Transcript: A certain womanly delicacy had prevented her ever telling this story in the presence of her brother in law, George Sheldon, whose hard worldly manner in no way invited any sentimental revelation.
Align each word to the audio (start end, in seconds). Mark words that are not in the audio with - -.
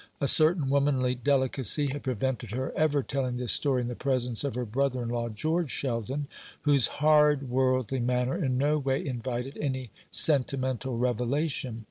A 0.19 0.27
certain 0.27 0.67
womanly 0.67 1.13
delicacy 1.13 1.89
had 1.91 2.01
prevented 2.01 2.53
her 2.53 2.73
ever 2.75 3.03
telling 3.03 3.37
this 3.37 3.51
story 3.51 3.83
in 3.83 3.87
the 3.87 3.93
presence 3.93 4.43
of 4.43 4.55
her 4.55 4.65
brother 4.65 5.03
in 5.03 5.09
law, 5.09 5.29
George 5.29 5.69
Sheldon, 5.69 6.25
whose 6.63 6.87
hard 6.97 7.51
worldly 7.51 7.99
manner 7.99 8.35
in 8.43 8.57
no 8.57 8.79
way 8.79 9.05
invited 9.05 9.59
any 9.59 9.91
sentimental 10.09 10.97
revelation. 10.97 11.79